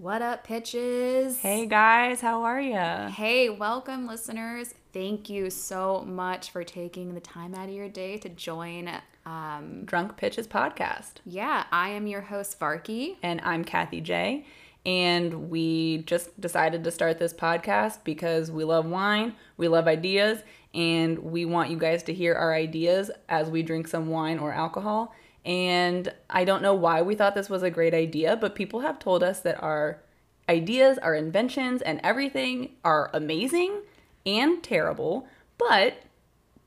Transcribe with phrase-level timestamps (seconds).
[0.00, 1.40] What up, pitches?
[1.40, 3.10] Hey guys, how are ya?
[3.10, 4.74] Hey, welcome, listeners.
[4.94, 8.90] Thank you so much for taking the time out of your day to join.
[9.26, 11.16] Um, Drunk Pitches Podcast.
[11.26, 13.18] yeah, I am your host, Varky.
[13.22, 14.46] And I'm Kathy J.
[14.86, 20.42] And we just decided to start this podcast because we love wine, we love ideas,
[20.72, 24.50] and we want you guys to hear our ideas as we drink some wine or
[24.50, 25.14] alcohol.
[25.44, 28.98] And I don't know why we thought this was a great idea, but people have
[28.98, 30.02] told us that our
[30.48, 33.80] ideas, our inventions, and everything are amazing
[34.26, 35.26] and terrible.
[35.58, 36.02] But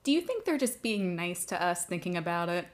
[0.03, 2.67] Do you think they're just being nice to us thinking about it?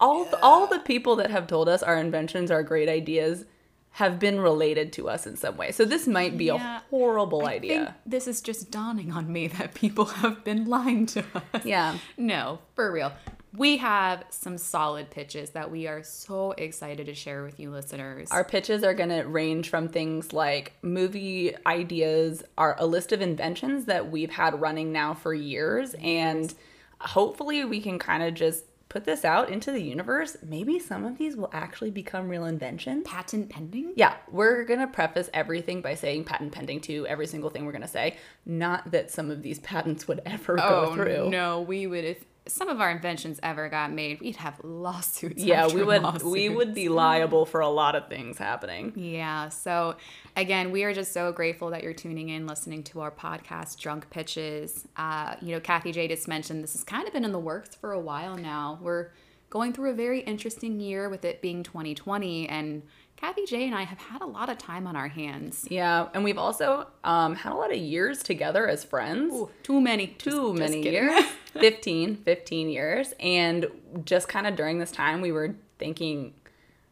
[0.00, 3.44] all all the people that have told us our inventions are great ideas
[3.92, 5.70] have been related to us in some way.
[5.70, 7.94] So this might be Yeah, a horrible I think idea.
[8.04, 11.64] this is just dawning on me that people have been lying to us.
[11.64, 11.98] Yeah.
[12.16, 13.12] No, for real.
[13.56, 18.30] We have some solid pitches that we are so excited to share with you, listeners.
[18.30, 23.20] Our pitches are going to range from things like movie ideas, are a list of
[23.20, 26.52] inventions that we've had running now for years and
[27.00, 30.36] hopefully we can kind of just put this out into the universe.
[30.42, 33.04] Maybe some of these will actually become real inventions.
[33.04, 33.92] patent pending?
[33.96, 37.72] Yeah, we're going to preface everything by saying patent pending to every single thing we're
[37.72, 38.16] going to say.
[38.46, 41.14] Not that some of these patents would ever go oh, through.
[41.14, 45.42] Oh, No, we would if some of our inventions ever got made, we'd have lawsuits.
[45.42, 48.92] Yeah, we would we would be liable for a lot of things happening.
[48.96, 49.48] Yeah.
[49.48, 49.96] So,
[50.36, 54.10] again, we are just so grateful that you're tuning in, listening to our podcast, Drunk
[54.10, 54.86] Pitches.
[54.96, 57.74] Uh, you know, Kathy J just mentioned this has kind of been in the works
[57.74, 58.78] for a while now.
[58.82, 59.10] We're
[59.48, 62.82] going through a very interesting year with it being 2020, and
[63.24, 65.66] Kathy J and I have had a lot of time on our hands.
[65.70, 69.32] Yeah, and we've also um, had a lot of years together as friends.
[69.62, 70.08] Too many.
[70.08, 71.04] Too Just- just many kidding.
[71.04, 71.24] years.
[71.54, 73.14] 15, 15 years.
[73.20, 73.66] And
[74.04, 76.34] just kind of during this time, we were thinking,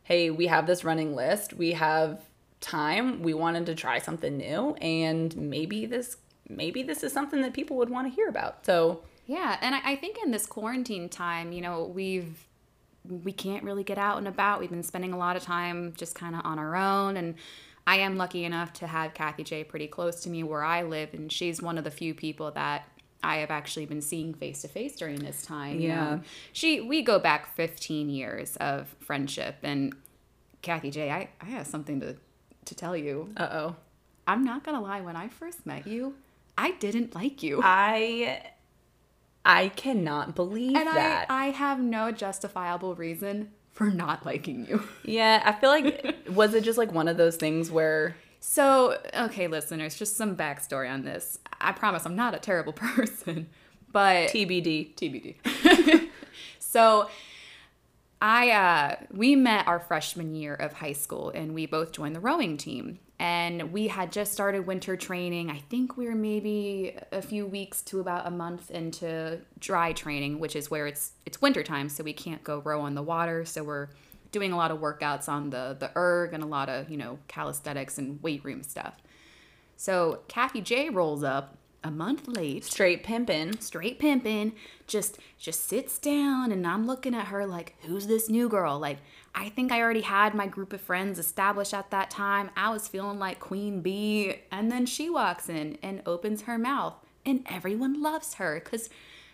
[0.05, 1.53] hey, we have this running list.
[1.53, 2.23] We have
[2.63, 3.23] time.
[3.23, 4.75] We wanted to try something new.
[4.81, 6.17] And maybe this
[6.49, 8.65] maybe this is something that people would want to hear about.
[8.65, 12.47] So Yeah, and I, I think in this quarantine time, you know, we've
[13.09, 14.61] we can't really get out and about.
[14.61, 17.35] We've been spending a lot of time just kind of on our own, and
[17.87, 21.13] I am lucky enough to have Kathy J pretty close to me where I live,
[21.15, 22.85] and she's one of the few people that
[23.25, 25.81] I have actually been seeing face to face during this time.
[25.81, 26.05] you Yeah.
[26.17, 26.21] know.
[26.53, 29.95] she we go back 15 years of friendship, and
[30.63, 32.17] Kathy J, I I have something to
[32.67, 33.31] to tell you.
[33.37, 33.77] uh oh.
[34.29, 36.15] I'm not gonna lie, when I first met you,
[36.57, 37.61] I didn't like you.
[37.65, 38.52] I
[39.45, 41.27] I cannot believe And that.
[41.29, 44.83] I, I have no justifiable reason for not liking you.
[45.05, 49.47] yeah, I feel like was it just like one of those things where So, okay,
[49.49, 51.39] listeners, just some backstory on this.
[51.61, 53.49] I promise I'm not a terrible person,
[53.91, 54.95] but TBD.
[54.95, 56.09] TBD.
[56.59, 57.09] so,
[58.21, 62.21] I uh, we met our freshman year of high school, and we both joined the
[62.21, 62.99] rowing team.
[63.23, 65.49] And we had just started winter training.
[65.49, 70.41] I think we were maybe a few weeks to about a month into dry training,
[70.41, 73.45] which is where it's it's winter time, so we can't go row on the water.
[73.45, 73.91] So we're
[74.33, 77.21] doing a lot of workouts on the the erg and a lot of you know
[77.29, 78.95] calisthenics and weight room stuff.
[79.77, 82.65] So Kathy J rolls up a month late.
[82.65, 83.59] Straight pimping.
[83.61, 84.53] straight pimping
[84.87, 88.79] just just sits down and i'm looking at her like who's this new girl?
[88.79, 88.99] Like
[89.35, 92.51] i think i already had my group of friends established at that time.
[92.57, 94.37] I was feeling like queen bee.
[94.51, 96.95] And then she walks in and opens her mouth
[97.25, 98.91] and everyone loves her because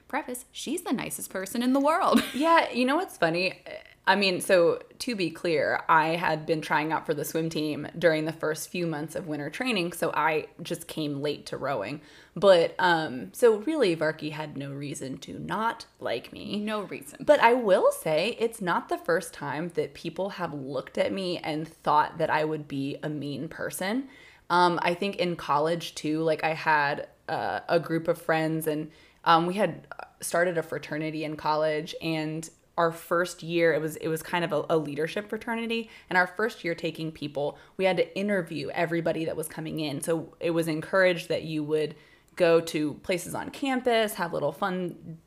[0.06, 2.22] preface she's the nicest person in the world.
[2.34, 3.60] Yeah, you know what's funny?
[4.08, 7.86] I mean, so to be clear, I had been trying out for the swim team
[7.98, 12.00] during the first few months of winter training, so I just came late to rowing.
[12.34, 16.58] But um so really Varky had no reason to not like me.
[16.58, 20.96] no reason But I will say it's not the first time that people have looked
[20.96, 24.08] at me and thought that I would be a mean person.
[24.48, 28.90] Um, I think in college too, like I had uh, a group of friends and
[29.24, 29.86] um, we had
[30.20, 32.48] started a fraternity in college and
[32.78, 35.90] our first year it was it was kind of a, a leadership fraternity.
[36.08, 40.00] And our first year taking people we had to interview everybody that was coming in.
[40.00, 41.96] So it was encouraged that you would
[42.36, 45.18] go to places on campus have little fun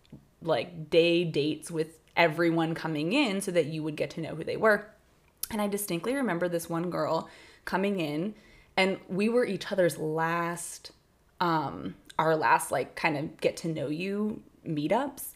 [0.42, 4.46] like day dates with everyone coming in so that you would get to know who
[4.46, 4.88] they were.
[5.52, 7.30] And I distinctly remember this one girl
[7.66, 8.34] coming in
[8.78, 10.92] and we were each other's last
[11.42, 15.34] um our last like kind of get to know you meetups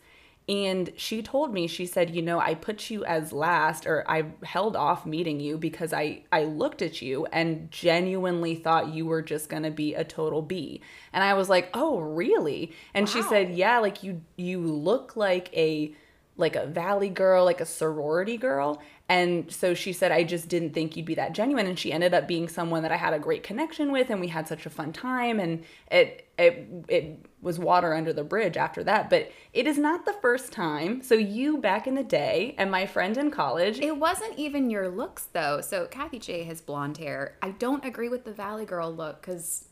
[0.48, 4.24] and she told me she said you know i put you as last or i
[4.44, 9.24] held off meeting you because i i looked at you and genuinely thought you were
[9.24, 10.82] just gonna be a total b.
[11.14, 12.72] And i was like oh really?
[12.94, 15.94] And she said yeah like you you look like a
[16.38, 20.74] like a valley girl like a sorority girl And so she said, I just didn't
[20.74, 21.68] think you'd be that genuine.
[21.68, 24.30] And she ended up being someone that I had a great connection with, and we
[24.30, 25.40] had such a fun time.
[25.40, 29.12] And it it it was water under the bridge after that.
[29.12, 31.04] But it is not the first time.
[31.04, 33.80] So you back in the day, and my friend in college.
[33.80, 35.62] It wasn't even your looks though.
[35.62, 37.38] So Kathy J has blonde hair.
[37.44, 39.66] I don't agree with the Valley Girl look because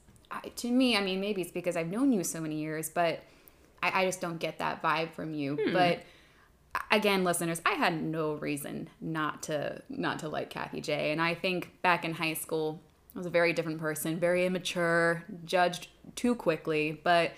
[0.56, 3.24] to me, I mean, maybe it's because I've known you so many years, but
[3.82, 5.58] I, I just don't get that vibe from you.
[5.62, 5.74] Hmm.
[5.74, 6.04] But
[6.92, 11.12] again, listeners, I had no reason not to not to like Kathy J.
[11.12, 12.82] And I think back in high school,
[13.16, 17.00] I was a very different person, very immature, judged too quickly.
[17.04, 17.32] But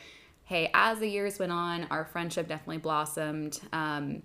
[0.43, 3.59] hey, as the years went on, our friendship definitely blossomed.
[3.73, 4.23] Um,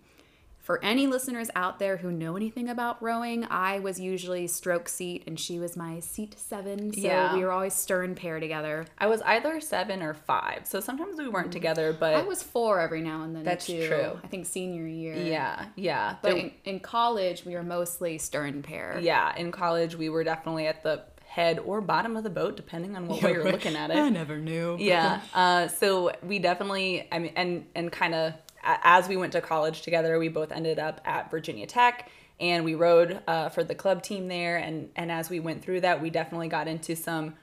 [0.60, 5.24] for any listeners out there who know anything about rowing, I was usually stroke seat
[5.26, 6.92] and she was my seat seven.
[6.92, 7.34] So Yeah.
[7.34, 8.86] we were always stern pair together.
[8.98, 10.66] I was either seven or five.
[10.66, 13.42] So sometimes we weren't together, but I was four every now and then.
[13.44, 13.86] That's too.
[13.88, 14.20] true.
[14.22, 15.16] I think senior year.
[15.16, 16.16] yeah, yeah.
[16.22, 18.98] But in, in college, we were mostly stern pair.
[19.00, 22.96] yeah, in college we were definitely at the head or bottom of the boat, depending
[22.96, 23.96] on what way you're looking at it.
[23.96, 24.76] I never knew.
[24.78, 25.20] yeah.
[25.32, 29.82] Uh, so we definitely, I mean, and and kind of as we went to college
[29.82, 34.02] together, we both ended up at Virginia Tech, and we rowed uh, for the club
[34.02, 34.56] team there.
[34.56, 37.34] And and as we went through that, we definitely got into some.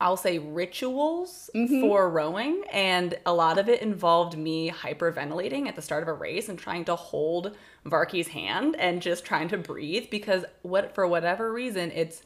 [0.00, 1.48] I'll say rituals
[1.80, 6.12] for rowing, and a lot of it involved me hyperventilating at the start of a
[6.12, 7.56] race and trying to hold
[7.86, 12.22] Varkey's hand and just trying to breathe because what for whatever reason it's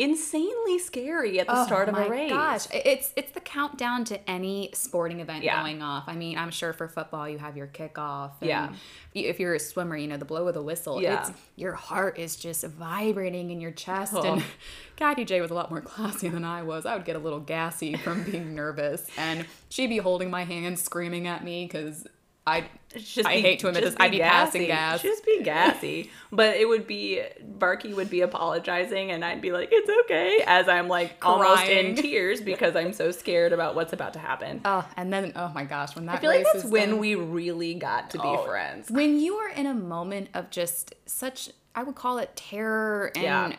[0.00, 2.30] insanely scary at the oh start of Oh my a race.
[2.30, 5.60] Gosh, it's it's the countdown to any sporting event Yeah.
[5.62, 6.04] going off.
[6.06, 8.32] I mean, I'm sure for football you have your kickoff.
[8.40, 8.72] and Yeah.
[9.14, 11.02] If you're a swimmer, you know the blow of the whistle.
[11.02, 11.20] Yeah.
[11.28, 14.14] It's your heart is just vibrating in your chest.
[14.16, 14.22] Oh.
[14.22, 14.44] And
[14.96, 16.86] Kathy J was a lot more classy than I was.
[16.86, 20.78] I would get a little gassy from being nervous, and she'd be holding my hand,
[20.78, 22.06] screaming at me because
[22.46, 22.64] I.
[22.96, 23.94] just I be- hate to admit this.
[24.00, 24.68] I'd be passing gassy.
[24.68, 25.02] gas.
[25.02, 26.10] Just be gassy.
[26.32, 30.68] but it would be Barky would be apologizing and I'd be like, It's okay as
[30.68, 34.60] I'm like almost in tears because I'm so scared about what's about to happen.
[34.64, 36.98] Oh, and then oh my gosh, when that I feel like that's is when done-
[36.98, 38.44] we really got to be Oh.
[38.44, 38.90] friends.
[38.90, 43.22] when you are in a moment of just such I would call it terror and
[43.22, 43.56] Yeah.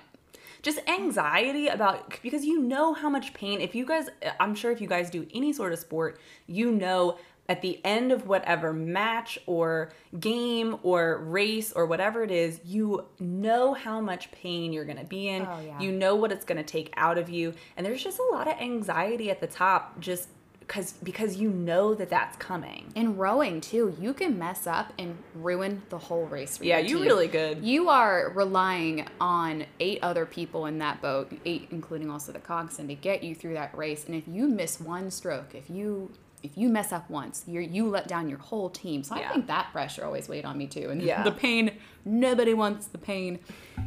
[0.63, 4.79] Just anxiety about because you know how much pain if you guys I'm sure if
[4.79, 7.17] you guys do any sort of sport, you know
[7.49, 13.05] at the end of whatever match or game or race or whatever it is, you
[13.19, 15.41] know how much pain you're going to be in.
[15.45, 15.79] Oh, yeah.
[15.79, 17.53] You know what it's going to take out of you.
[17.75, 20.29] And there's just a lot of anxiety at the top just
[20.67, 22.93] cuz because you know that that's coming.
[22.95, 26.57] in rowing too, you can mess up and ruin the whole race.
[26.57, 27.07] For Yeah, you team.
[27.07, 27.65] really good.
[27.65, 32.87] You are relying on eight other people in that boat, eight including also the coxswain,
[32.87, 34.05] to get you through that race.
[34.05, 36.11] And if you miss one stroke, if you
[36.43, 39.03] if you mess up once, you you let down your whole team.
[39.03, 39.29] So Yeah.
[39.29, 40.89] I think that pressure always weighed on me too.
[40.89, 41.23] And Yeah.
[41.23, 43.39] the pain, nobody wants the pain.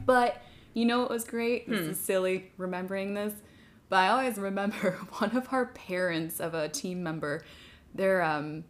[0.06, 0.40] But
[0.72, 1.68] you know what was great?
[1.68, 1.90] This Hmm.
[1.92, 3.34] is silly remembering this.
[3.88, 7.44] But I always remember one of our parents of a team member,
[7.94, 8.64] they're um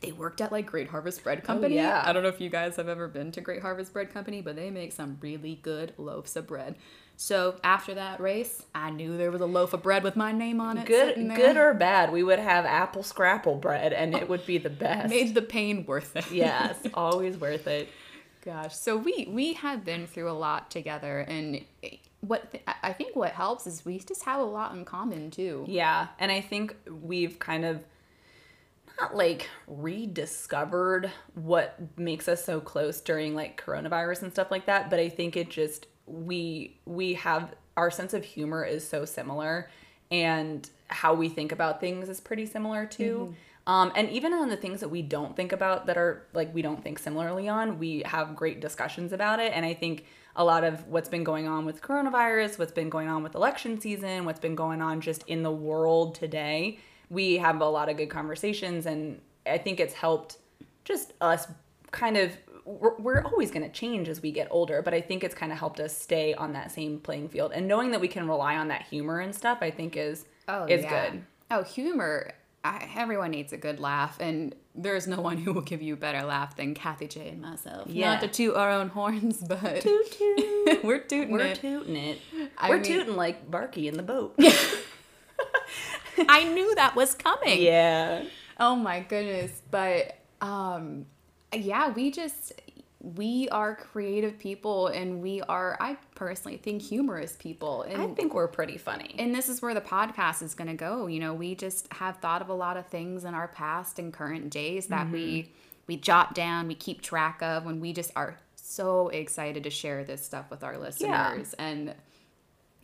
[0.00, 1.78] they worked at like Great Harvest Bread Company.
[1.78, 2.02] Oh, yeah.
[2.06, 4.56] I don't know if you guys have ever been to Great Harvest Bread Company, but
[4.56, 6.76] they make some really good loaves of bread.
[7.20, 10.58] So after that race, I knew there was a loaf of bread with my name
[10.58, 10.86] on it.
[10.86, 14.70] Good good or bad, we would have apple scrapple bread and it would be the
[14.86, 15.10] best.
[15.10, 16.30] made the pain worth it.
[16.32, 17.90] yes, always worth it.
[18.42, 21.62] Gosh, so we we have been through a lot together, and
[22.22, 25.66] what th- I think what helps is we just have a lot in common too.
[25.68, 27.84] Yeah, and I think we've kind of
[28.98, 34.88] not like rediscovered what makes us so close during like coronavirus and stuff like that,
[34.88, 39.70] but I think it just we we have our sense of humor is so similar
[40.10, 43.34] and how we think about things is pretty similar too.
[43.66, 46.62] Um, and even on the things that we don't think about that are like we
[46.62, 49.52] don't think similarly on, we have great discussions about it.
[49.54, 53.08] And I think a lot of what's been going on with coronavirus, what's been going
[53.08, 56.78] on with election season, what's been going on just in the world today,
[57.10, 58.86] we have a lot of good conversations.
[58.86, 60.38] And I think it's helped
[60.84, 61.46] just us
[61.90, 62.32] kind of.
[62.80, 65.50] We're, we're always going to change as we get older, but I think it's kind
[65.52, 67.52] of helped us stay on that same playing field.
[67.54, 70.26] And knowing that we can rely on that humor and stuff, I think is
[70.68, 71.24] is good.
[71.50, 72.32] Oh, humor.
[72.62, 75.96] I, everyone needs a good laugh, and there's no one who will give you a
[75.96, 77.88] better laugh than Kathy J and myself.
[77.88, 78.12] Yeah.
[78.12, 80.80] Not to toot our own horns, but Toot toot.
[80.84, 81.56] we're tooting We're it.
[81.60, 82.18] tooting it.
[82.58, 84.38] I We're mean- tooting like Barky in the boat.
[86.28, 87.62] I knew that was coming.
[87.62, 88.24] yeah.
[88.58, 89.62] Oh my goodness.
[89.70, 91.06] But um
[91.52, 92.52] yeah, we just
[93.02, 97.82] we are creative people and we are I personally think humorous people.
[97.82, 99.14] And I think we're pretty funny.
[99.18, 101.06] and this is where the podcast is going to go.
[101.06, 104.12] You know, we just have thought of a lot of things in our past and
[104.12, 105.52] current days that we mm-hmm.
[105.86, 110.04] we jot down, we keep track of when we just are so excited to share
[110.04, 111.54] this stuff with our listeners.
[111.58, 111.94] And,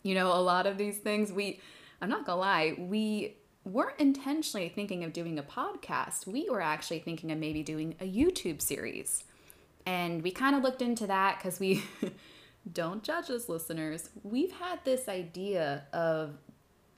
[0.02, 1.60] you know, a lot of these things, we,
[2.00, 6.26] I'm not gonna lie, we weren't intentionally thinking of doing a podcast.
[6.26, 9.24] We were actually thinking of maybe doing a YouTube series.
[9.84, 11.82] And we kind of looked into that because we,
[12.72, 14.10] don't judge us, listeners.
[14.22, 16.34] We've had this idea of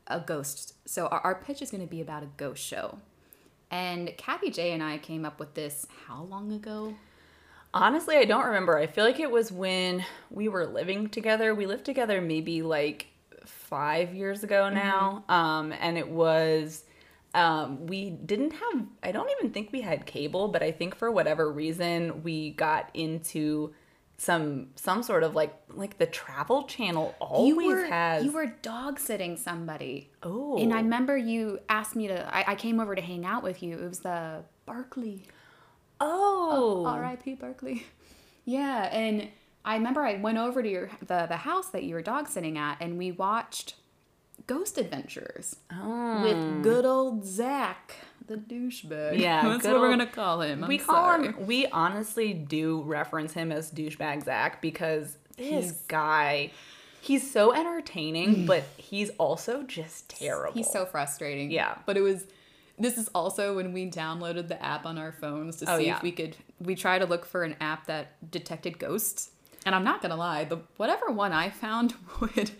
[0.06, 0.75] a ghost.
[0.87, 2.98] So our, our pitch is going to be about a ghost show.
[3.70, 6.94] And Kathy J and I came up with this how long ago?
[7.75, 8.78] Honestly, I don't remember.
[8.78, 11.54] I feel like it was when we were living together.
[11.54, 13.07] We lived together maybe like
[13.68, 15.25] five years ago now.
[15.28, 15.32] Mm-hmm.
[15.32, 16.84] Um, and it was,
[17.34, 21.10] um, we didn't have, I don't even think we had cable, but I think for
[21.10, 23.75] whatever reason, we got into
[24.20, 28.46] some some sort of like like the travel channel always you were, has you were
[28.62, 30.10] dog sitting somebody.
[30.25, 30.58] Oh.
[30.58, 33.62] And i remember you asked me to I, I came over to hang out with
[33.62, 33.78] you.
[33.78, 35.22] It was the barkley.
[36.00, 37.87] Oh, oh rip barkley.
[38.44, 39.28] Yeah and
[39.64, 42.58] i remember i went over to your the the house that you were dog sitting
[42.58, 43.74] at and we watched
[44.46, 46.22] ghost adventures oh.
[46.22, 46.62] with hmm.
[46.62, 47.94] good old Zak
[48.28, 49.18] the douchebag.
[49.18, 50.62] Yeah, that's what old, we're gonna call him.
[50.62, 51.28] I'm we call sorry.
[51.28, 51.46] him.
[51.46, 56.52] We honestly do reference him as douchebag Zak because this he's, guy.
[57.00, 58.46] He's so entertaining, mm.
[58.46, 60.52] but he's also just terrible.
[60.52, 61.50] He's so frustrating.
[61.50, 61.78] Yeah.
[61.86, 62.26] But it was
[62.78, 65.96] this is also when we downloaded the app on our phones to oh, see yeah.
[65.96, 69.30] if we could we try to look for an app that detected ghosts
[69.68, 72.52] and I'm not gonna lie, the whatever one I found would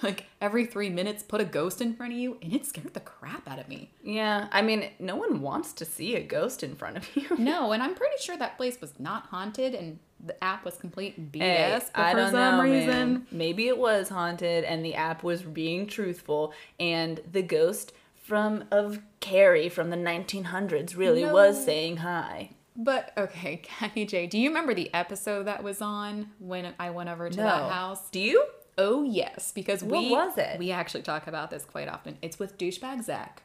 [0.00, 3.00] like every three minutes put a ghost in front of you, and it scared the
[3.00, 3.90] crap out of me.
[4.04, 7.36] Yeah, I mean, no one wants to see a ghost in front of you.
[7.36, 11.32] no, and I'm pretty sure that place was not haunted, and the app was complete
[11.32, 11.40] BS.
[11.40, 13.26] Hey, but I for don't some know, reason, man.
[13.32, 19.00] maybe it was haunted, and the app was being truthful, and the ghost from of
[19.18, 21.34] Carrie from the 1900s really no.
[21.34, 22.50] was saying hi.
[22.76, 27.08] But okay, Kathy J, do you remember the episode that was on when I went
[27.08, 27.44] over to no.
[27.44, 28.10] that house?
[28.10, 28.46] Do you?
[28.78, 30.58] Oh yes, because what we was it?
[30.58, 32.16] We actually talk about this quite often.
[32.22, 33.42] It's with douchebag Zak,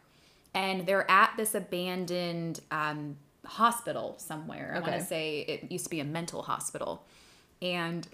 [0.53, 4.73] and they're at this abandoned um, hospital somewhere.
[4.75, 7.03] I want to say it used to be a mental hospital,
[7.61, 8.07] and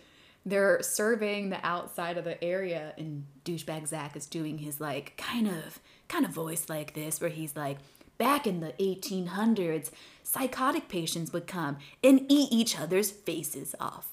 [0.43, 5.47] they're surveying the outside of the area, and douchebag Zak is doing his like kind
[5.47, 7.77] of kind of voice like this, where he's like,
[8.17, 9.91] back in the 1800s
[10.23, 14.09] psychotic patients would come and eat each other's faces off.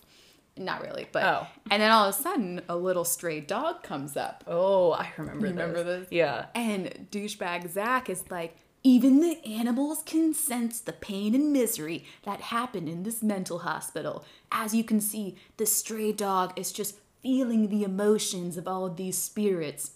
[0.57, 1.47] Not really, but oh.
[1.71, 4.45] and then all of a sudden a little stray dog comes up.
[4.47, 5.47] Oh, I remember.
[5.47, 5.61] You this.
[5.61, 6.09] remember this?
[6.11, 6.47] Yeah.
[6.55, 12.40] And douchebag Zak is like, even the animals can sense the pain and misery that
[12.40, 14.25] happened in this mental hospital.
[14.50, 18.97] As you can see, the stray dog is just feeling the emotions of all of
[18.97, 19.93] these spirits.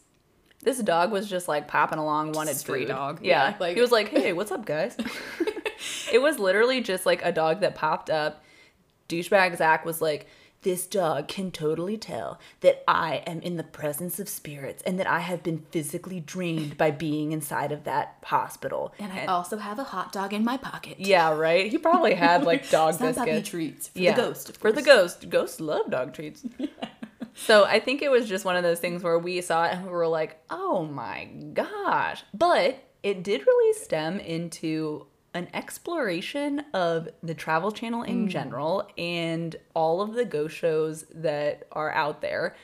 [0.64, 2.88] This dog was just like popping along, wanted stray food.
[2.88, 3.21] dog.
[3.23, 4.97] Yeah, yeah, like he was like, "Hey, what's up, guys?"
[6.12, 8.42] it was literally just like a dog that popped up.
[9.09, 10.26] Douchebag Zak was like,
[10.64, 15.06] this dog can totally tell that I am in the presence of spirits and that
[15.06, 18.94] I have been physically drained by being inside of that hospital.
[18.99, 20.97] And I and, also have a hot dog in my pocket.
[20.99, 21.71] Yeah, right.
[21.71, 23.49] He probably had like dog Some biscuits.
[23.50, 24.56] treats for yeah, the ghost.
[24.56, 25.28] for the ghost.
[25.28, 26.44] Ghosts love dog treats.
[27.34, 29.84] So I think it was just one of those things where we saw it and
[29.84, 37.08] we were like, "Oh my gosh!" But it did really stem into an exploration of
[37.22, 38.30] the Travel Channel in mm.
[38.30, 42.54] general and all of the ghost shows that are out there.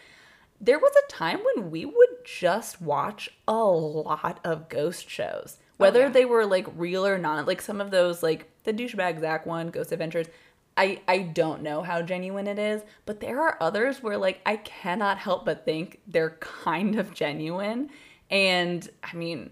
[0.60, 5.64] There was a time when we would just watch a lot of ghost shows, oh,
[5.78, 6.12] whether oh, yeah.
[6.12, 7.46] they were like real or not.
[7.46, 10.28] Like some of those, like the douchebag Zak one, Ghost Adventures.
[10.76, 14.56] I, I don't know how genuine it is, but there are others where like I
[14.56, 17.90] cannot help but think they're kind of genuine.
[18.30, 19.50] And I mean,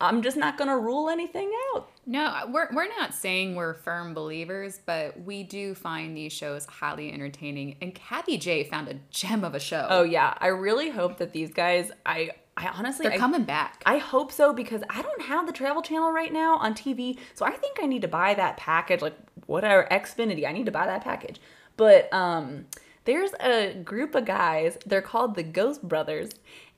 [0.00, 1.88] I'm just not going to rule anything out.
[2.06, 7.12] No, we're, we're not saying we're firm believers, but we do find these shows highly
[7.12, 7.76] entertaining.
[7.80, 9.86] And Kathy J found a gem of a show.
[9.88, 10.34] Oh, yeah.
[10.38, 13.04] I really hope that these guys, I, I honestly.
[13.04, 13.82] They're I, coming back.
[13.86, 17.18] I hope so because I don't have the Travel Channel right now on TV.
[17.34, 20.46] So I think I need to buy that package, like whatever, Xfinity.
[20.46, 21.40] I need to buy that package.
[21.76, 22.66] But um,
[23.04, 24.78] there's a group of guys.
[24.86, 26.30] They're called the Ghost Brothers.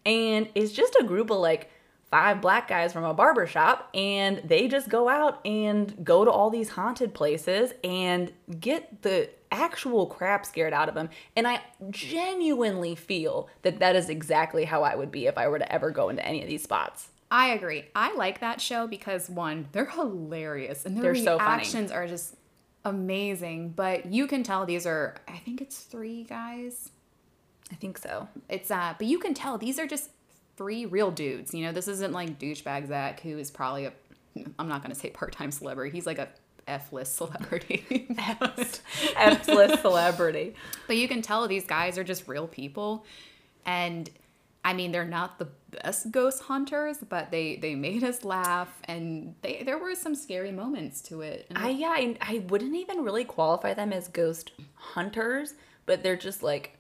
[0.04, 1.70] And it's just a group of like
[2.10, 6.30] five black guys from a barber shop and they just go out and go to
[6.30, 11.60] all these haunted places and get the actual crap scared out of them and i
[11.90, 15.90] genuinely feel that that is exactly how i would be if i were to ever
[15.90, 19.84] go into any of these spots i agree i like that show because one they're
[19.86, 22.36] hilarious and their they're reactions so are just
[22.86, 26.90] amazing but you can tell these are i think it's three guys
[27.72, 30.10] i think so it's uh but you can tell these are just
[30.56, 31.54] three real dudes.
[31.54, 33.92] You know, this isn't like douchebag Zak, who is probably a,
[34.58, 35.90] I'm not going to say part time celebrity.
[35.92, 36.28] He's like a
[36.66, 38.08] F list celebrity.
[39.16, 40.54] F list celebrity.
[40.86, 43.04] But you can tell these guys are just real people.
[43.64, 44.10] And
[44.66, 49.36] I mean, they're not the best ghost hunters, but they they made us laugh, and
[49.40, 51.46] they there were some scary moments to it.
[51.54, 55.54] I yeah, I, I wouldn't even really qualify them as ghost hunters,
[55.86, 56.78] but they're just like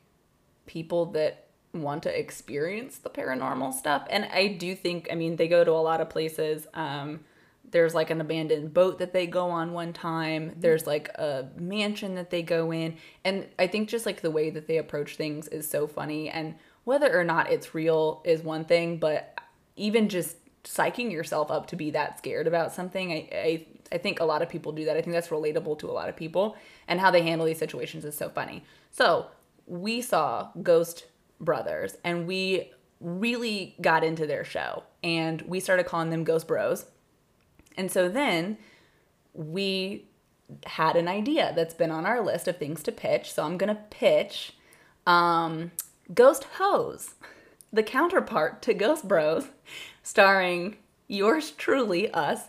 [0.66, 4.04] people that want to experience the paranormal stuff.
[4.10, 6.66] And I do think, I mean, they go to a lot of places.
[6.74, 7.20] Um,
[7.70, 10.56] there's like an abandoned boat that they go on one time.
[10.56, 12.96] There's like a mansion that they go in.
[13.24, 16.28] And I think just like the way that they approach things is so funny.
[16.28, 19.36] And whether or not it's real is one thing, but
[19.74, 24.20] even just psyching yourself up to be that scared about something, I, I, I think
[24.20, 24.96] a lot of people do that.
[24.96, 26.56] I think that's relatable to a lot of people.
[26.86, 28.62] And how they handle these situations is so funny.
[28.92, 29.26] So
[29.66, 31.06] we saw Ghost
[31.40, 36.86] Brothers and we really got into their show and we started calling them Ghost Bros.
[37.76, 38.58] And so then
[39.34, 40.06] we
[40.66, 43.32] had an idea that's been on our list of things to pitch.
[43.32, 44.52] So I'm to pitch
[45.04, 45.72] um,
[46.14, 47.14] Ghost Hose,
[47.72, 49.48] the counterpart to Ghost Bros,
[50.02, 50.76] starring
[51.08, 52.42] yours truly, us.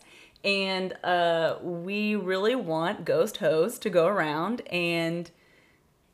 [0.43, 5.29] And uh, we really want Ghost Hose to go around and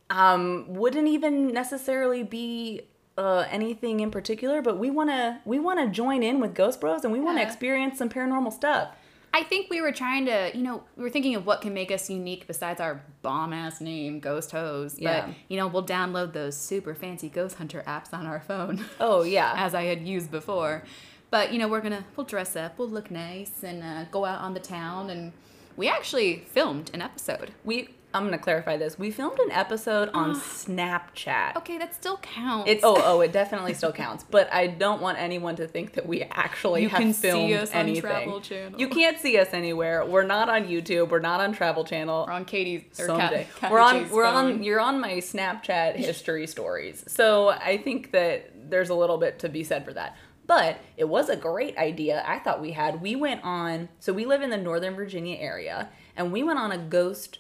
[0.10, 2.82] um, wouldn't even necessarily be
[3.18, 6.82] uh, anything in particular, but we want to we want to join in with Ghost
[6.82, 7.48] Bros and we want to Yeah.
[7.48, 8.96] experience some paranormal stuff.
[9.36, 11.92] I think we were trying to, you know, we were thinking of what can make
[11.92, 15.00] us unique besides our bomb ass name, Ghost Hose.
[15.00, 15.26] Yeah.
[15.26, 19.24] But, you know, we'll download those super fancy ghost hunter apps on our phone, Oh
[19.24, 20.84] yeah, as I had used before.
[21.32, 24.24] But, you know, we're going to, we'll dress up, we'll look nice, and uh, go
[24.24, 25.10] out on the town.
[25.10, 25.34] And
[25.76, 27.52] we actually filmed an episode.
[27.64, 27.90] we.
[28.14, 29.00] I'm gonna clarify this.
[29.00, 31.56] We filmed an episode on Snapchat.
[31.58, 32.70] Okay, that still counts.
[32.70, 36.06] It oh oh it definitely still counts, but I don't want anyone to think that
[36.06, 38.02] we actually You have can see filmed us on anything.
[38.02, 38.80] Travel Channel.
[38.80, 40.06] You can't see us anywhere.
[40.06, 41.10] We're not on YouTube.
[41.10, 42.26] We're not on Travel Channel.
[42.28, 43.48] We're on Katie's, or someday.
[43.60, 44.54] Kat, we're on Katie's we're phone.
[44.54, 47.04] on you're on my Snapchat history stories.
[47.08, 50.16] So I think that there's a little bit to be said for that.
[50.46, 53.02] But it was a great idea I thought we had.
[53.02, 56.72] We went on so we live in the Northern Virginia area and we went on
[56.72, 57.40] a ghost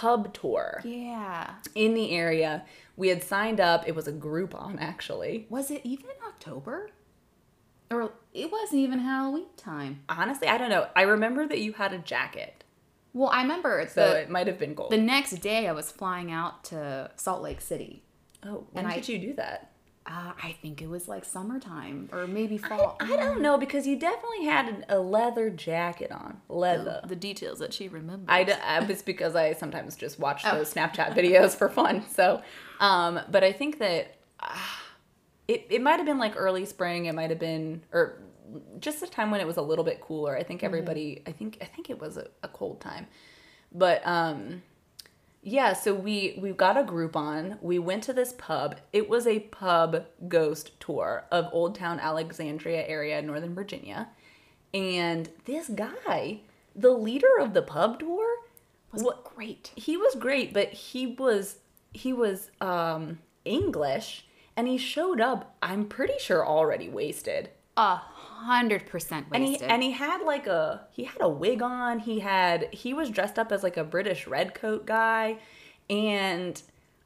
[0.00, 1.54] pub tour Yeah.
[1.74, 2.64] in the area.
[2.96, 3.86] We had signed up.
[3.86, 5.46] It was a Groupon actually.
[5.48, 6.90] Was it even October?
[7.90, 10.02] Or it wasn't even Halloween time.
[10.08, 10.88] Honestly, I don't know.
[10.96, 12.64] I remember that you had a jacket.
[13.12, 14.90] Well, I remember So the, it might have been gold.
[14.90, 18.02] the next day I was flying out to Salt Lake City.
[18.42, 19.70] oh, when and I- did you do that?
[20.06, 22.98] Uh, I think it was like summertime or maybe fall.
[23.00, 26.42] I don't know because you definitely had a leather jacket on.
[26.50, 27.00] Leather.
[27.06, 28.26] the details that she remembers.
[28.28, 30.56] I, I- it's because I sometimes just watch Oh.
[30.58, 32.04] those Snapchat videos for fun.
[32.10, 32.42] So,
[32.80, 34.54] um, but I think that uh,
[35.48, 37.06] it, it might have been like early spring.
[37.06, 38.18] It might have been, or
[38.80, 40.36] just a time when it was a little bit cooler.
[40.36, 43.06] I think everybody, I think, I think it was a, a cold time,
[43.72, 44.62] but, um,
[45.46, 47.58] yeah, so we we got a Groupon.
[47.60, 48.76] We went to this pub.
[48.92, 54.08] It was a pub ghost tour of Old Town Alexandria area, Northern Virginia.
[54.72, 56.40] And this guy,
[56.74, 58.26] the leader of the pub tour,
[58.90, 59.70] was what great.
[59.76, 61.58] he was great, but he was
[61.92, 64.26] he was um English
[64.56, 67.50] and he showed up, I'm pretty sure already wasted.
[67.76, 68.00] A
[68.44, 69.70] hundred percent And he wasted.
[69.70, 71.98] and he had like a he had a wig on.
[71.98, 75.38] He had he was dressed up as like a British redcoat guy,
[75.90, 76.60] and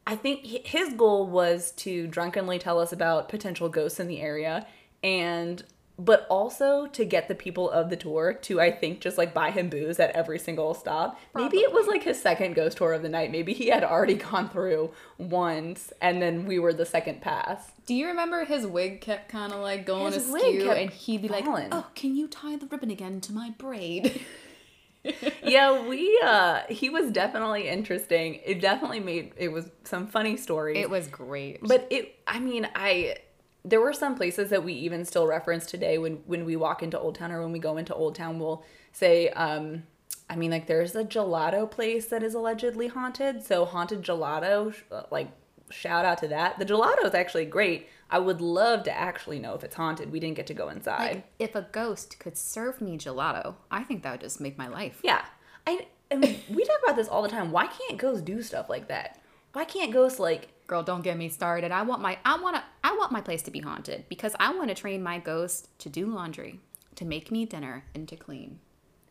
[0.07, 4.67] I think his goal was to drunkenly tell us about potential ghosts in the area,
[5.03, 5.63] and
[5.99, 9.51] but also to get the people of the tour to I think just like buy
[9.51, 11.19] him booze at every single stop.
[11.35, 13.33] Maybe it was like his second ghost tour of the night.
[13.33, 17.73] Maybe he had already gone through once, and then we were the second pass.
[17.87, 21.29] Do you remember his wig kept kind of like going His askew, and he'd be
[21.29, 21.45] falling.
[21.45, 24.21] like, "Oh, can you tie the ribbon again to my braid?"
[25.43, 28.41] yeah, we uh he was definitely interesting.
[28.45, 30.77] It definitely made it was some funny stories.
[30.79, 31.61] it was great.
[31.63, 33.17] but it I mean, I
[33.65, 36.99] there were some places that we even still reference today when when we walk into
[36.99, 39.83] Old Town or when we go into Old Town we'll say um
[40.31, 43.45] I mean like there's a gelato place that is allegedly haunted.
[43.45, 44.75] So haunted gelato
[45.11, 45.29] like
[45.71, 46.59] shout out to that.
[46.59, 47.89] The gelato is actually great.
[48.11, 50.11] I would love to actually know if it's haunted.
[50.11, 51.15] We didn't get to go inside.
[51.17, 54.69] like, if a ghost could serve me gelato, I think that would just make my
[54.69, 55.01] life.
[55.03, 55.25] Yeah.
[55.67, 57.53] I, I mean, we talk about this all the time.
[57.53, 59.21] Why can't ghosts do stuff like that?
[59.53, 61.73] Why can't ghosts like Girl, don't get me started.
[61.73, 64.55] I want my I want to I want my place to be haunted because I
[64.55, 66.61] want to train my ghost to do laundry,
[66.95, 68.61] to make me dinner, and to clean.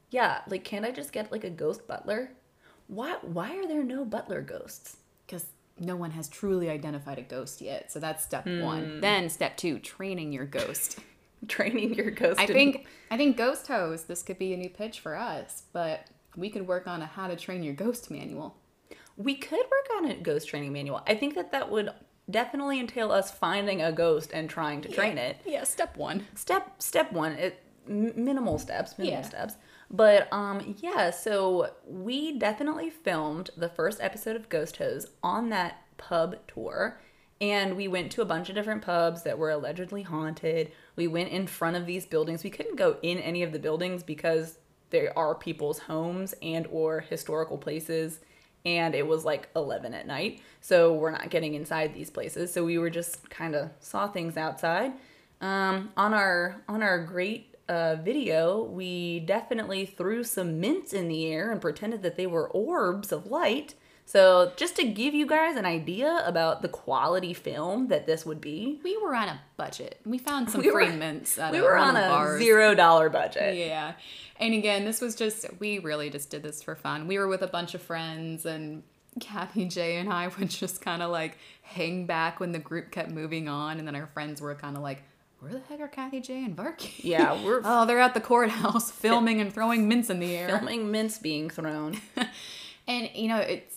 [0.10, 2.32] yeah, like can't I just get like a ghost butler?
[2.88, 4.98] Why why are there no butler ghosts?
[5.26, 5.46] Because
[5.80, 7.92] no one has truly identified a ghost yet.
[7.92, 8.62] So that's step Hmm.
[8.62, 9.02] one.
[9.02, 11.00] Then step two, training your ghost.
[11.48, 12.40] Training your ghost.
[12.40, 14.08] I think I think ghost host.
[14.08, 17.28] This could be a new pitch for us, but we could work on a how
[17.28, 18.56] to train your ghost manual.
[19.18, 21.02] We could work on a ghost training manual.
[21.08, 21.90] I think that that would
[22.30, 25.38] definitely entail us finding a ghost and trying to train it.
[25.46, 26.26] Yeah, step one.
[26.36, 29.28] Step step one, it m- minimal steps, minimal Yeah.
[29.28, 29.56] steps.
[29.90, 35.82] But um yeah, so we definitely filmed the first episode of Ghost Hose on that
[35.98, 37.00] pub tour.
[37.40, 40.72] And we went to a bunch of different pubs that were allegedly haunted.
[40.96, 42.44] We went in front of these buildings.
[42.44, 44.58] We couldn't go in any of the buildings because
[44.90, 48.20] they are people's homes and or historical places
[48.68, 52.52] and it was like 11 at night so we're not getting inside these places.
[52.52, 54.92] So we were just kind of saw things outside.
[55.40, 61.28] Um, on our on our great uh, video we definitely threw some mints in the
[61.28, 63.76] air and pretended that they were orbs of light
[64.10, 68.40] so just to give you guys an idea about the quality film that this would
[68.40, 70.00] be We were on a budget.
[70.06, 72.42] We found some We were- mints we were on a bars.
[72.42, 73.94] zero dollar budget Yeah.
[74.40, 77.08] And again, this was just, we really just did this for fun.
[77.08, 78.84] We were with a bunch of friends, and
[79.20, 83.10] Kathy J and I would just kind of like hang back when the group kept
[83.10, 83.80] moving on.
[83.80, 85.02] And then our friends were kind of like,
[85.40, 86.94] where the heck are Kathy J and Barky?
[87.04, 90.48] yeah we're oh, they're at the courthouse filming and throwing mints in the air.
[90.48, 92.00] filming mints being thrown
[92.88, 93.77] And, you know, it's,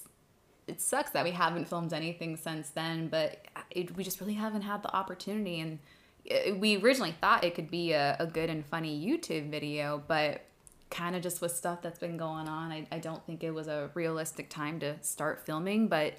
[0.71, 4.63] it sucks that we haven't filmed anything since then, but it, we just really haven't
[4.63, 5.59] had the opportunity.
[5.61, 5.79] And
[6.31, 10.43] uh, we originally thought it could be a, a good and funny YouTube video, but
[10.91, 13.67] kind of just with stuff that's been going on, I, I don't think it was
[13.67, 15.89] a realistic time to start filming.
[15.89, 16.15] But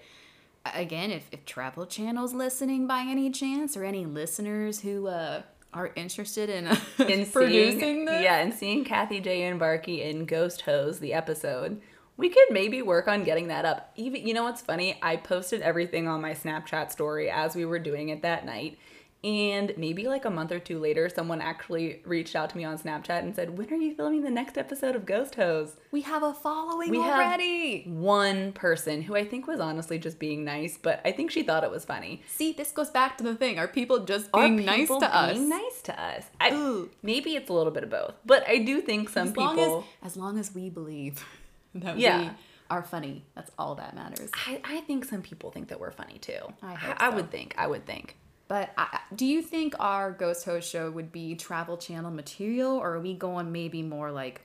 [0.73, 5.91] again, if, if Travel Channel's listening by any chance, or any listeners who uh, are
[5.95, 6.67] interested in,
[7.07, 11.13] in producing seeing, this, Yeah, and seeing Kathy J and Barky in Ghost Hose, the
[11.13, 11.81] episode.
[12.17, 13.91] We could maybe work on getting that up.
[13.95, 14.97] Even you know what's funny?
[15.01, 18.77] I posted everything on my Snapchat story as we were doing it that night.
[19.23, 22.79] And maybe like a month or two later, someone actually reached out to me on
[22.79, 25.75] Snapchat and said, When are you filming the next episode of Ghost Hose?
[25.91, 27.83] we have a following We have- already.
[27.83, 31.63] One person who I think was honestly just being nice, but I think she thought
[31.63, 32.23] it was funny.
[32.27, 33.59] See, this goes back to the thing.
[33.59, 35.33] Are people just being nice people to us?
[35.33, 36.25] being nice to us?
[36.39, 36.89] I, Ooh.
[37.03, 39.85] maybe it's a little bit of both, but I do think some as people.
[40.03, 41.23] as, as long as we believe
[41.75, 42.21] that Yeah.
[42.21, 42.29] we
[42.69, 44.29] are funny, that's all that matters.
[44.47, 46.39] I, I think some people think that we're funny too.
[46.61, 47.15] I I, so.
[47.17, 47.53] would think.
[47.57, 48.17] I would think.
[48.47, 52.95] But I, do you think our Ghost Host show would be Travel Channel material, or
[52.95, 54.41] are we going maybe more like,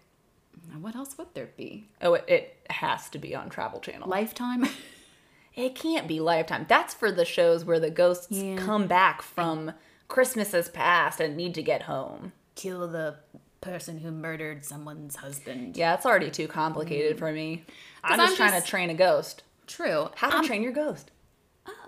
[0.80, 1.88] what else would there be?
[2.00, 4.08] Oh, it, it has to be on Travel Channel.
[4.08, 4.68] Lifetime?
[5.54, 6.66] it can't be Lifetime.
[6.68, 8.56] That's for the shows where the ghosts Yeah.
[8.56, 9.72] come back from
[10.08, 12.32] Christmases past and need to get home.
[12.54, 13.16] Kill the
[13.60, 15.76] person who murdered someone's husband.
[15.76, 17.18] Yeah, it's already too complicated mm.
[17.18, 17.64] for me.
[18.04, 19.42] I'm just I'm trying just- to train a ghost.
[19.66, 20.10] True.
[20.14, 21.10] How to I'm- train your ghost?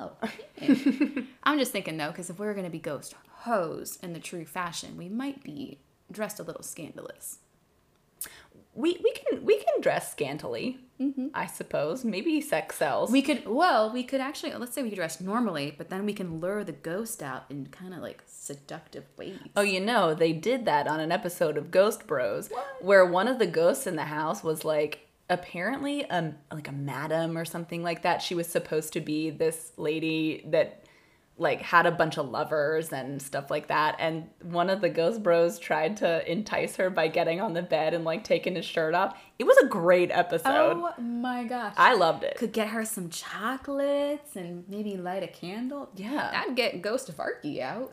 [0.00, 1.24] Oh, okay.
[1.44, 4.96] I'm just thinking though, because if we're gonna be ghost hose in the true fashion,
[4.96, 5.78] we might be
[6.10, 7.38] dressed a little scandalous.
[8.74, 10.78] We we can we can dress scantily.
[11.34, 13.10] I suppose maybe sex sells.
[13.10, 16.40] We could, well, we could actually, let's say we dress normally, but then we can
[16.40, 19.38] lure the ghost out in kind of like seductive ways.
[19.56, 23.38] Oh, you know, they did that on an episode of Ghost Bros where one of
[23.38, 28.02] the ghosts in the house was like apparently um like a madam or something like
[28.02, 28.22] that.
[28.22, 30.82] She was supposed to be this lady that
[31.38, 35.22] like had a bunch of lovers and stuff like that and one of the ghost
[35.22, 38.94] bros tried to entice her by getting on the bed and like taking his shirt
[38.94, 39.16] off.
[39.38, 40.48] It was a great episode.
[40.48, 41.74] Oh my gosh.
[41.76, 42.36] I loved it.
[42.36, 45.88] could get her some chocolates and maybe light a candle.
[45.94, 46.30] Yeah.
[46.32, 47.92] That'd get Ghost of Arky out.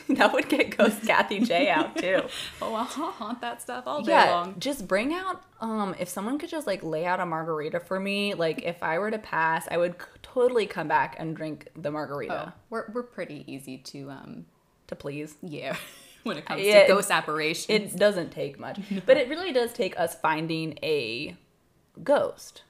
[0.08, 2.22] that would get Ghost Kathy J out too.
[2.62, 4.54] Oh, I'll haunt that stuff all day yeah, long.
[4.58, 8.34] just bring out um if someone could just like lay out a margarita for me,
[8.34, 12.52] like if I were to pass, I would totally come back and drink the margarita
[12.54, 14.46] Oh, we're, we're pretty easy to, um,
[14.88, 15.34] to please.
[15.42, 15.76] yeah,
[16.22, 17.94] when it comes to ghost apparitions.
[17.94, 21.36] It doesn't take much, but it really does take us finding a
[22.02, 22.62] ghost.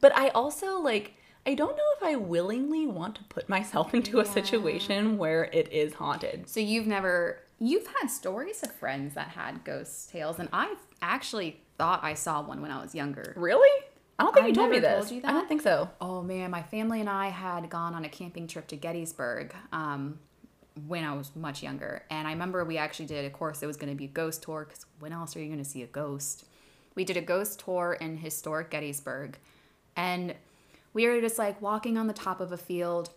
[0.00, 1.14] But I also like
[1.46, 5.72] I don't know if I willingly want to put myself into a situation where it
[5.72, 6.48] is haunted.
[6.48, 11.60] So you've never you've had stories of friends that had ghost tales, and I actually
[11.78, 13.34] thought I saw one when I was younger.
[13.36, 13.84] Really?
[14.18, 15.08] I don't think I you told me this.
[15.08, 15.90] told I don't think so.
[16.00, 20.18] Oh man, my family and I had gone on a camping trip to Gettysburg um,
[20.86, 23.24] when I was much younger, and I remember we actually did.
[23.24, 25.46] Of course, it was going to be a ghost tour because when else are you
[25.46, 26.46] going to see a ghost?
[26.94, 29.36] We did a ghost tour in historic Gettysburg,
[29.96, 30.34] and
[30.94, 33.10] we were just like walking on the top of a field,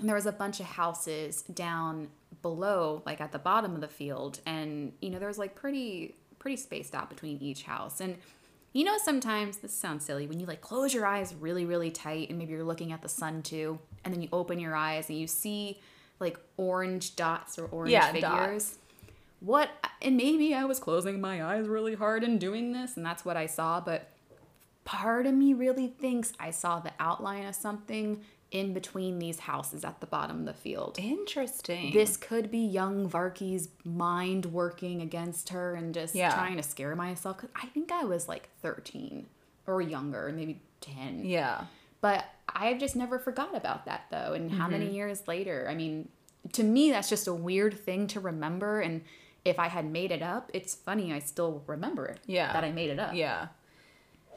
[0.00, 2.08] and there was a bunch of houses down
[2.42, 6.16] below, like at the bottom of the field, and you know there was like pretty
[6.40, 8.16] pretty spaced out between each house, and
[8.72, 12.28] you know, sometimes this sounds silly when you like close your eyes really, really tight,
[12.28, 15.16] and maybe you're looking at the sun too, and then you open your eyes and
[15.16, 15.78] you see
[16.18, 18.78] like orange dots or orange Yeah, figures.
[19.40, 19.68] what
[20.02, 23.36] and maybe I was closing my eyes really hard and doing this and that's what
[23.36, 24.10] I saw, but
[24.84, 29.84] part of me really thinks I saw the outline of something in between these houses
[29.84, 30.96] at the bottom of the field.
[31.00, 31.92] Interesting.
[31.92, 36.32] This could be young Varky's mind working against her and just Yeah.
[36.32, 37.38] trying to scare myself.
[37.38, 39.26] Cause I think I was like 13
[39.66, 41.24] or younger, maybe 10.
[41.24, 41.64] Yeah.
[42.00, 44.34] But I've just never forgot about that though.
[44.34, 44.72] And how Mm-hmm.
[44.72, 45.66] many years later?
[45.68, 46.08] I mean,
[46.52, 48.80] to me, that's just a weird thing to remember.
[48.80, 49.02] And
[49.44, 51.12] if I had made it up, it's funny.
[51.12, 52.20] I still remember it.
[52.26, 52.52] Yeah.
[52.52, 53.14] That I made it up.
[53.14, 53.48] Yeah.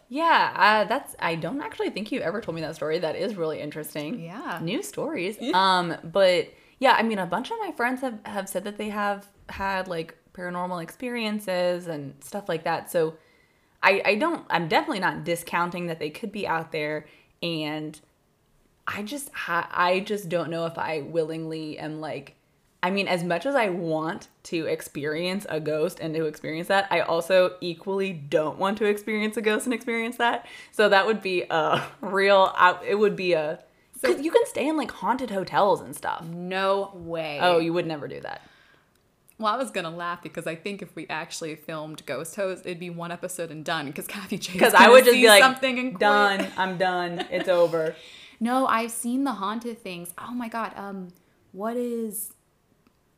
[0.10, 1.16] Yeah, uh, that's.
[1.20, 3.00] I don't actually think you ever told me that story.
[3.00, 4.20] That is really interesting.
[4.20, 4.60] Yeah.
[4.62, 5.38] New stories.
[5.54, 8.90] Um, but yeah, I mean, a bunch of my friends have have said that they
[8.90, 12.90] have had like paranormal experiences and stuff like that.
[12.90, 13.16] So,
[13.84, 14.46] I I don't.
[14.50, 17.06] I'm definitely not discounting that they could be out there,
[17.44, 18.00] and
[18.88, 22.36] I just ha- I just don't know if I willingly am like
[22.84, 26.88] I mean as much as I want to experience a ghost and to experience that,
[26.92, 30.46] I also equally don't want to experience a ghost and experience that.
[30.72, 32.56] So that would be a real
[32.88, 33.60] it would be a
[34.04, 36.24] cuz you can stay in like haunted hotels and stuff.
[36.24, 37.40] No way.
[37.42, 38.42] Oh, you would never do that.
[39.40, 42.80] Well, I was gonna laugh because I think if we actually filmed Ghost Host, it'd
[42.80, 43.86] be one episode and done.
[43.88, 44.58] Because Kathy J.
[44.60, 46.00] Cuz I would just be like something and quit.
[46.00, 46.48] done.
[46.58, 47.26] I'm done.
[47.32, 47.96] It's over.
[48.40, 50.14] No, I've seen the haunted things.
[50.20, 50.72] Oh my god.
[50.76, 51.08] Um,
[51.54, 52.34] what is?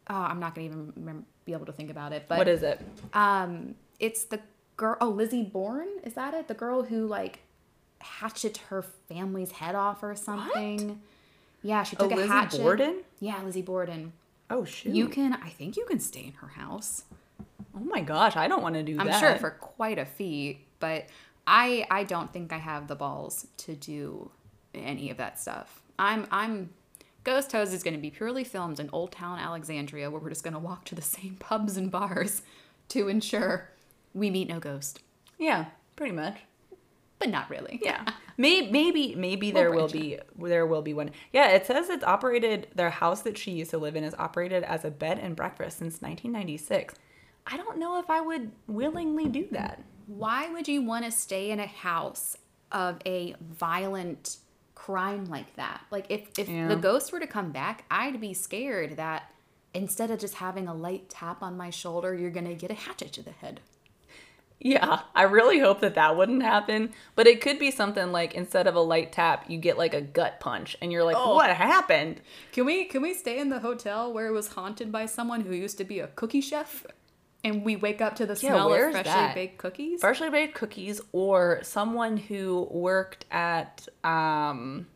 [0.10, 2.26] Oh, I'm not gonna even remember, be able to think about it.
[2.28, 2.82] But What is it?
[3.14, 4.40] Um, it's the
[4.78, 4.98] girl.
[5.02, 5.88] Oh, Lizzie Bourne.
[6.04, 6.48] Is that it?
[6.48, 7.40] The girl who like
[8.02, 10.88] hatchet her family's head off or something.
[10.90, 10.98] What?
[11.62, 12.28] Yeah, she Oh, took a hatchet.
[12.28, 12.62] Lizzie hatchet.
[12.62, 12.96] Borden?
[13.20, 14.14] Yeah, Lizzie Borden.
[14.50, 14.96] Oh shoot.
[14.96, 15.34] You can.
[15.34, 17.04] I think you can stay in her house.
[17.76, 19.06] Oh my gosh, I don't want to do that.
[19.08, 21.06] I'm sure for quite a fee, but
[21.46, 24.32] I I don't think I have the balls to do
[24.74, 25.82] any of that stuff.
[26.00, 26.70] I'm I'm
[27.24, 30.44] Ghost Host is going to be purely filmed in Old Town Alexandria, where we're just
[30.44, 32.42] going to walk to the same pubs and bars
[32.90, 33.70] to ensure
[34.14, 35.00] we meet no ghost,
[35.38, 36.38] Yeah, pretty much.
[37.20, 37.80] but not really.
[37.84, 38.06] Yeah.
[38.38, 41.12] Maybe maybe maybe there will be there will be one.
[41.34, 44.64] Yeah, it says it's operated their house that she used to live in is operated
[44.64, 46.94] as a bed and breakfast since 1996.
[47.46, 49.84] I don't know if I would willingly do that.
[50.08, 52.38] Why would you want to stay in a house
[52.72, 54.38] of a violent
[54.86, 55.82] crime like that?
[55.92, 56.68] Like if if Yeah.
[56.70, 59.32] the ghost were to come back, I'd be scared that
[59.74, 62.76] instead of just having a light tap on my shoulder, you're going to get a
[62.76, 63.60] hatchet to the head.
[64.62, 68.68] Yeah, I really hope that that wouldn't happen, but it could be something like instead
[68.68, 71.36] of a light tap, you get like a gut punch and you're like, Oh.
[71.36, 72.20] "What happened?"
[72.52, 75.54] Can we can we stay in the hotel where it was haunted by someone who
[75.54, 76.86] used to be a cookie chef?
[77.44, 79.36] And we wake up to the Yeah, smell of freshly that?
[79.36, 80.02] baked cookies.
[80.02, 84.88] Freshly baked cookies or someone who worked at um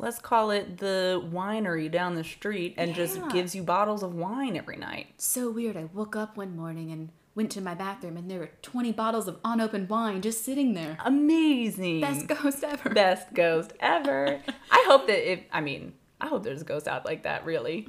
[0.00, 4.56] let's call it the winery down the street and just gives you bottles of wine
[4.56, 5.08] every night.
[5.18, 5.76] so weird.
[5.76, 9.28] I woke up one morning and went to my bathroom and there were 20 bottles
[9.28, 10.98] of unopened wine just sitting there.
[11.04, 12.00] Amazing.
[12.00, 12.90] Best ghost ever.
[12.90, 14.40] Best ghost ever.
[14.70, 17.88] I hope that if I mean, I hope there's a ghost out like that, really.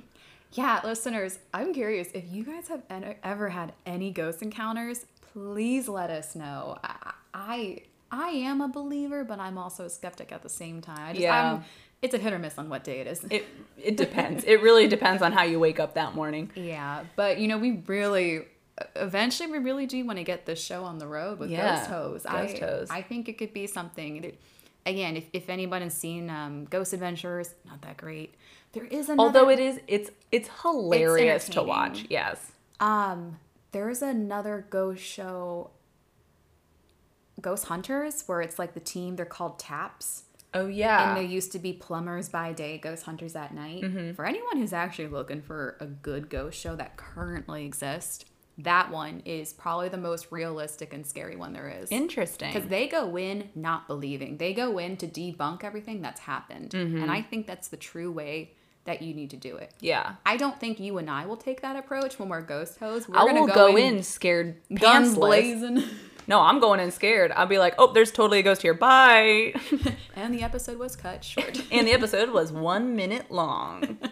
[0.54, 2.82] Yeah, listeners, I'm curious if you guys have
[3.24, 5.06] ever had any ghost encounters.
[5.34, 6.78] Please let us know.
[6.84, 7.82] I I,
[8.12, 11.00] I am a believer, but I'm also a skeptic at the same time.
[11.00, 11.54] I just, Yeah.
[11.54, 11.64] I'm,
[12.02, 13.24] it's a hit or miss on what day it is.
[13.30, 13.46] It
[13.78, 14.44] it depends.
[14.46, 16.50] it really depends on how you wake up that morning.
[16.56, 18.46] yeah, but you know, we really
[18.96, 21.90] eventually we really do want to get this show on the road with Yeah, Ghost
[21.90, 22.24] Hose.
[22.24, 22.88] Ghost I, Hose.
[22.90, 24.22] I think it could be something.
[24.22, 24.36] that-
[24.86, 28.34] Again, if, if anyone has seen um, Ghost Adventures, not that great.
[28.74, 29.28] There is another.
[29.28, 32.06] Although it is it's it's hilarious to watch.
[32.10, 32.52] Yes.
[32.80, 33.40] Um,
[33.72, 35.72] there's another ghost show,
[37.42, 39.16] Ghost Hunters, where it's like the team.
[39.16, 41.10] They're called TAPS, Oh yeah.
[41.10, 43.84] and they used to be plumbers by day, ghost hunters at night.
[43.84, 44.14] Mm-hmm.
[44.14, 48.26] For anyone who's actually looking for a good ghost show that currently exists,
[48.58, 51.92] that one is probably the most realistic and scary one there is.
[51.92, 52.52] Interesting.
[52.52, 54.38] Because they go in not believing.
[54.38, 56.72] They go in to debunk everything that's happened.
[56.72, 57.02] Mm-hmm.
[57.04, 58.54] And I think that's the true way
[58.86, 59.72] that you need to do it.
[59.80, 60.16] yeah.
[60.26, 63.08] I don't think you and I will take that approach when we're ghost hoes.
[63.08, 65.84] We're I gonna will go, in, scared guns blazing,
[66.28, 67.32] No, I'm going in scared.
[67.36, 68.76] I'll be like, oh, there's totally a ghost here.
[68.76, 69.54] Bye.
[70.16, 71.60] and the episode was cut short.
[71.72, 73.98] and the episode was one minute long.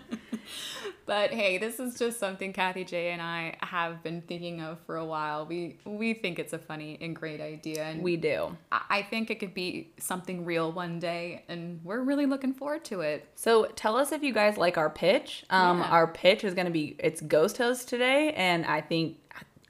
[1.08, 4.98] but hey, this is just something Kathy J and I have been thinking of for
[4.98, 5.46] a while.
[5.48, 8.56] We we think it's a funny and great idea, and We do.
[8.72, 13.02] I think it could be something real one day, and we're really looking forward to
[13.02, 13.28] it.
[13.36, 15.46] So tell us if you guys like our pitch.
[15.50, 15.90] Um, Yeah.
[15.90, 19.18] Our pitch is going to be it's ghost host today, and I think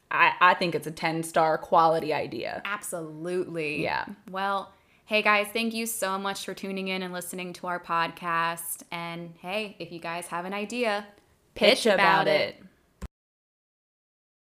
[0.09, 2.61] I, I think it's a ten star quality idea.
[2.65, 3.83] Absolutely.
[3.83, 4.05] Yeah.
[4.31, 4.71] Well,
[5.05, 8.83] hey guys, thank you so much for tuning in and listening to our podcast.
[8.91, 11.05] And hey, if you guys have an idea,
[11.57, 12.55] Pitch about it.